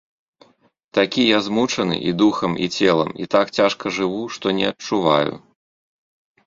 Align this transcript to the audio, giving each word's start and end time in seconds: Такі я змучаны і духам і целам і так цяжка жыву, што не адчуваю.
Такі 0.97 1.23
я 1.25 1.37
змучаны 1.49 1.97
і 2.13 2.15
духам 2.21 2.51
і 2.65 2.71
целам 2.79 3.09
і 3.25 3.31
так 3.37 3.45
цяжка 3.59 3.85
жыву, 4.01 4.23
што 4.39 4.45
не 4.63 4.69
адчуваю. 4.73 5.33